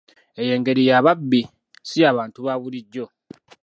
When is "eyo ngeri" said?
0.41-0.83